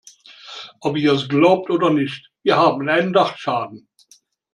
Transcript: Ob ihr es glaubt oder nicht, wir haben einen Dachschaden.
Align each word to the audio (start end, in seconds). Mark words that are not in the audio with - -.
Ob 0.79 0.97
ihr 0.97 1.13
es 1.13 1.29
glaubt 1.29 1.69
oder 1.69 1.91
nicht, 1.91 2.31
wir 2.41 2.57
haben 2.57 2.89
einen 2.89 3.13
Dachschaden. 3.13 3.87